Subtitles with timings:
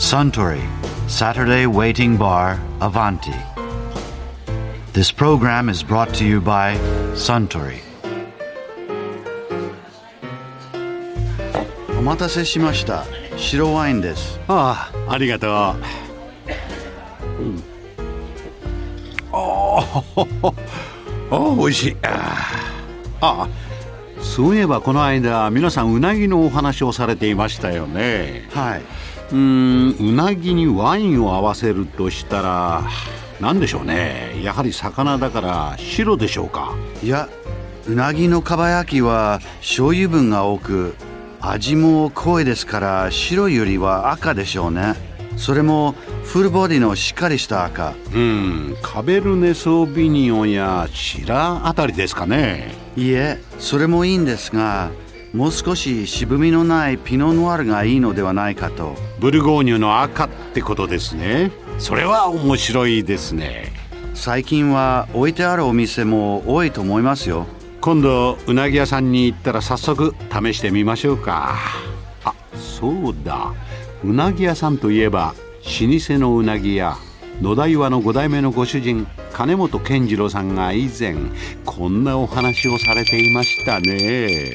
[0.00, 0.66] Suntory
[1.10, 3.34] Saturday Waiting Bar Avanti.
[4.94, 6.74] This program is brought to you by
[7.12, 7.82] Suntory.
[11.98, 13.04] お待たせしました。
[13.36, 14.40] 白ワインです。
[14.48, 15.54] ああありがとう、う
[17.50, 17.62] ん、
[19.32, 20.54] ああ
[21.30, 22.46] あ美味しいあ
[23.20, 23.48] あ
[24.22, 28.82] そういえばこの間皆さんうなぎのお話をされていましたよねはい。
[29.32, 32.82] うーんうなぎにワインを合わせるとしたら
[33.40, 37.28] 何でしょうねやはり魚だから白でしょうかいや、
[37.86, 40.94] うなぎのかば焼きは醤油分が多く、
[41.40, 44.94] 味も濃いですから白よりは赤でしょうね。
[45.36, 45.94] それも
[46.24, 47.94] フルボディのしっかりした赤。
[48.14, 54.90] うんカベルネ・ソービニオンやシラあたりですかねいいえ、それもいいんですが、
[55.32, 58.96] もう少し渋みのないピノノワールがいいのではないかと。
[59.20, 61.52] ブルゴーニュの赤ってことですね。
[61.78, 63.72] それは面白いですね。
[64.14, 67.46] 最近は置いてあるお店も多いと思いますよ。
[67.80, 71.54] 今度うなぎ屋さんに行ったら早速試してみましょうか。
[72.24, 73.52] あそうだ。
[74.02, 76.96] うなぎ屋さんといえば老舗のうなぎ屋
[77.40, 81.14] 野田岩の5代目のご主人金本健次郎さんが以前
[81.64, 84.52] こんなお話をされていましたね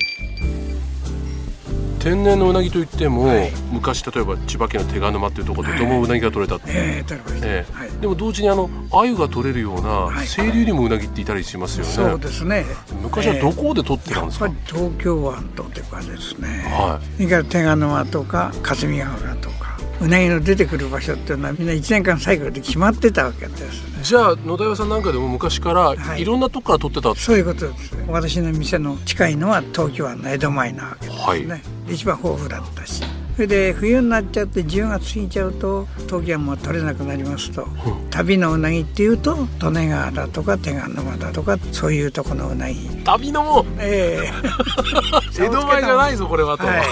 [2.05, 3.25] 天然のうなぎといっても、
[3.71, 7.73] 昔例えば千葉県の手賀沼っていうところでとてもうなぎが取れたって、ええ取れました、ええ。
[7.73, 10.27] はい、でも同時にあの鮎が取れるようなはい。
[10.27, 12.63] 清流にもうなぎっていたりしますよね、そうですね。
[13.01, 19.54] 昔はどこで取ってたんですか、やっぱり東京湾ととかですね、はそれから手賀沼とか霞ヶ浦とか
[20.01, 24.03] うなぎの出てくる場所っていうのはみんな1年間サイクルで決まってたわけですね。
[24.03, 26.21] じゃあ野田屋さんなんかでも昔からはい。
[26.21, 31.45] いろんなとこから取ってた、そういうことです私の店の近いのは東京湾の江戸前なわけですね、はい。
[31.47, 33.03] で一番豊富だったし。
[33.35, 37.67] それで冬になっちゃって10月過ぎちゃうと東京湾も取れなくなりますと、
[38.09, 42.87] 旅のうなぎっていうと利根川だとか手賀沼だとかそういうとこのうなぎ。
[43.03, 43.65] 旅のも？
[43.79, 44.31] ええ。
[45.43, 46.85] 江戸前じゃないぞこれはと、はい、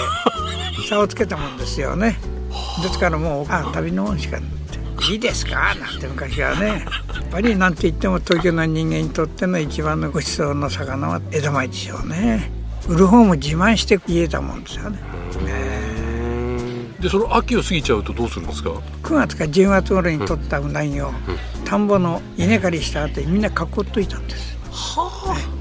[0.90, 2.18] 差をつけたもんですよね
[2.82, 4.38] ですからもう「あ旅のもんしか」
[5.12, 6.68] いいですか?」なんて昔はね。
[6.68, 12.52] やっぱりなんて言っても東京の人間にとっての一番のごちそうの魚は江戸前でしょうね。
[12.88, 15.00] 売る方も自慢して言えたもんですよね。
[17.00, 18.70] でその秋を過ぎちゃうとどうするんですか
[19.04, 21.12] ？9月か10月頃に取ったうなぎを
[21.66, 24.58] 田んぼの稲刈りした後にみんな囲っといたんです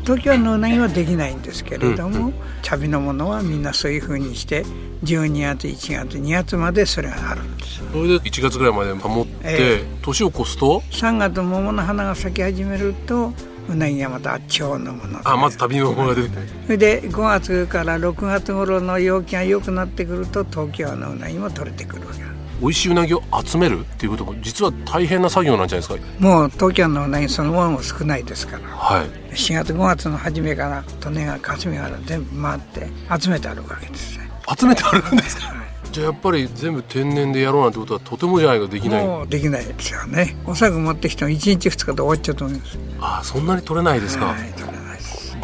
[0.02, 2.32] 東京のうなぎはできないんですけれども、
[2.62, 4.64] 茶火のものはみんなそういうふうにして
[5.04, 7.82] 12月1月2月までそれがあるんです。
[7.92, 13.32] それで1月ぐらいまで守って、え年を越すと？3月桃の花が咲き始めると
[13.68, 16.30] うなぎがまた蝶のものあまず旅の方が出て
[16.64, 22.31] それで5月から6月頃の陽気が良くなってくると東京のうなぎも取れてくるわけだ
[22.62, 26.06] 美味しいうなぎを集めるっていうことも実は大変な作業なんじゃないですか？
[26.20, 28.68] もう東京のうなぎそのものも少ないですから。
[28.68, 29.06] はい。
[29.34, 32.88] 4月5月の初めから利根川霞ヶ原全部回って
[33.20, 34.30] 集めてあるわけですね。
[34.58, 35.52] 集めてあるんですか？
[35.90, 39.28] じゃあやっぱり全部天然でやろうなんてことはとてもじゃないかできない。
[39.28, 40.36] できないですよね。
[40.46, 42.78] おそらく持ってきても1日2日で終わっちゃうと思います。
[43.00, 44.52] ああそんなに取れないですか、はい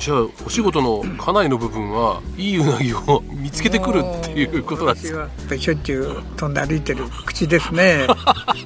[0.01, 5.29] じゃあお仕事の家内の部分はいいうなぎを見つけてくるっていうことなんですか
[5.59, 8.07] しょっちゅう飛んで歩いてる口ですね。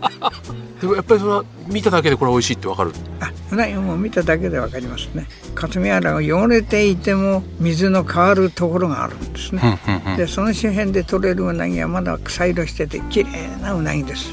[0.81, 2.92] でもやっぱりそれは見ただけでこれは美味しいってわかる？
[3.21, 5.26] あうなぎも見ただけでわかりますね。
[5.54, 9.78] 霞ヶ原が汚れていても水の変わるところがあるんですね。
[10.19, 13.31] でその周辺で取れるうなぎはまだ草色してて綺麗
[13.62, 14.31] なうなぎです。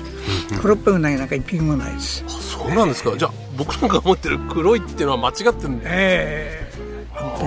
[0.62, 2.26] 黒っぽいうなぎなんか一匹もないです。
[2.28, 3.14] あそうなんですか。
[3.18, 6.69] じゃあ僕なんか思ってる黒いっていうのは間違ってるんでええ。
[6.69, 6.69] 本当に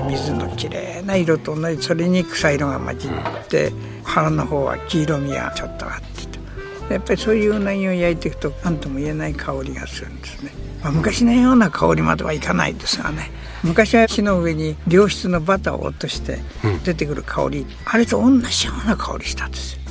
[0.01, 3.73] 水の綺麗な色と同じそれに草色が混じって
[4.05, 6.93] 腹の方は黄色みがちょっとあってと。
[6.93, 13.31] やっぱりそういううなぎを焼いていくと何とも言えない香りがするんですね、まあ、昔のような香りまではいかないですがね。
[13.63, 16.41] 昔は火の上に良質のバターを落として
[16.85, 19.83] 出てくる香り、あれと同じような香りしたんですよ。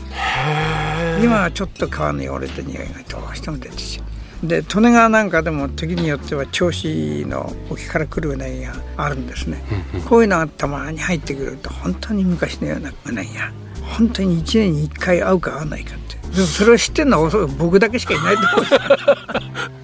[1.24, 4.10] 今はちょっと皮の汚れた匂いがどうしても出てしまう
[4.44, 9.62] で利根川なんかでも時によっては銚子の沖から来るうなぎがあるんですね、
[10.10, 13.52] こういうのがたまに入ってくると本当に昔のようなうなぎが
[13.98, 16.12] 本当に1年に1回会うか会わないかって。
[16.32, 18.66] でもそれを知ってるのはおそらく僕だけしかいないと思う。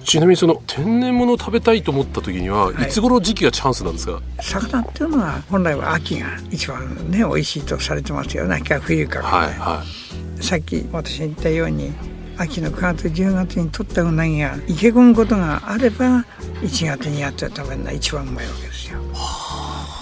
[0.02, 2.84] ちなみにその天然物を食べたいと思った時には、はい。
[2.84, 4.22] い、つ頃時期がチャンスなんですか？
[4.40, 8.56] 魚っていうのは本来は秋が一番ね美味しいとされてますよね。
[8.56, 9.84] 秋か冬か、はいは
[10.40, 11.92] さっき私が言ったように
[12.38, 16.24] 秋の9月10月に取ったうなぎが生け込むことがあれば
[16.62, 19.00] 1月にやって食べるのは一番うまいわけですよ。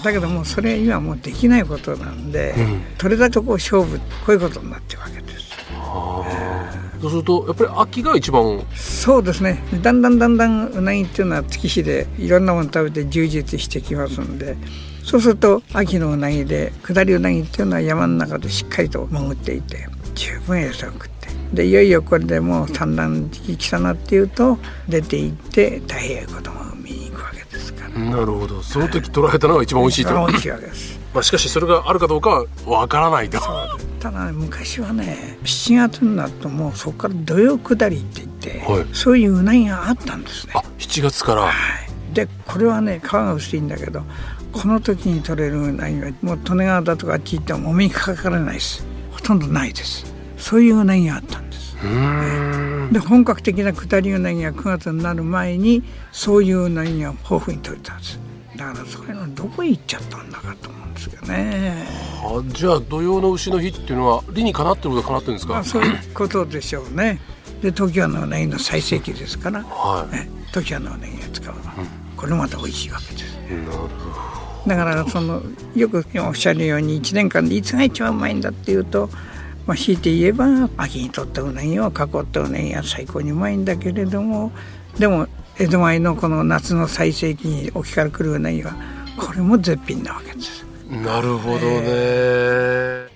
[0.03, 2.53] だけどもうそれ今もうできないことなんで、
[2.97, 5.47] 取れたとこ勝負こういうことになってるわけです。
[7.01, 8.63] そうするとやっぱり秋が一番。
[8.75, 9.63] そうですね。
[9.81, 14.55] だんだんだんだんうなぎっていうのは月日でいろんなもの食べて充実してきますんで。
[15.03, 21.16] そうすると秋のうなぎで下りうなぎっていうのは山の中でしっかりと潜っていて十分餌を食って
[21.53, 24.57] でいよいよこれでもう産卵時期来たなっていうと
[24.87, 27.99] 出て行って太平洋子供を見に行くわけですから。
[27.99, 28.61] なるほど。
[28.61, 30.99] その時捉えたのが一番美味しいと、一番美味しいわけです。
[31.13, 33.39] まあ、しかしそれがあるかどうかはわからないと。
[33.99, 38.85] ただね昔はね7月になるともうそこから土曜下りって言って、はい。
[38.93, 40.53] そういううなぎがあったんですね。
[40.55, 40.63] あ。
[40.77, 41.41] 7月から。
[41.43, 44.03] はい、でこれはね皮が薄いんだけど
[44.51, 48.85] この時に取れるうなぎはもう利根川だとかあっち行ってもお目にかからないです。
[49.11, 51.75] ほとんどないですそういううなぎがあったんです。
[52.91, 58.19] で本格的な下りうなぎが9月になる前にそういううなぎが豊富に取れたんです。
[58.55, 61.85] だからそういうのどこへ行っちゃったんだかと思うんですけどね。
[62.23, 67.19] あじゃあ土曜の牛の日っていうのは理にかなってることがかなってるんですか、まあそういうことでしょうね。
[67.61, 69.63] で時はのうなぎの最盛期ですから。
[69.63, 70.15] はい。
[70.15, 71.55] ね時はのうなぎを使う。
[71.55, 71.61] の
[72.15, 73.35] これまた美味しいわけです。
[73.35, 73.87] なるほ
[74.67, 75.41] だからその
[75.75, 79.09] よくおっしゃるように1年間でいつが一番うまいんだっていうと、
[79.67, 84.53] まあ、強いて言えば秋に取ったうなぎを囲ったうなぎが最高にうまいんだけれども
[84.97, 85.27] でも
[85.59, 88.73] 江戸前のこの夏の最盛期に沖から来るうなぎは
[89.17, 90.65] これも絶品なわけです。
[90.89, 93.07] どなるほどね、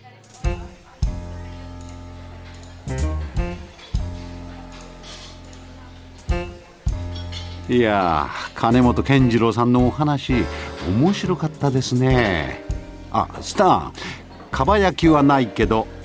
[7.70, 10.34] いやー金本健次郎さんのお話
[10.86, 12.66] 面白かったですね
[13.12, 13.92] あスター
[14.52, 15.88] かば焼きはないけど